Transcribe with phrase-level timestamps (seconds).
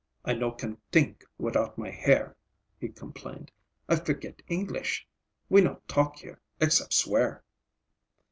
[0.25, 2.35] "I no can t'ink without my hair,"
[2.79, 3.51] he complained.
[3.87, 5.07] "I forget English.
[5.47, 7.43] We not talk here, except swear."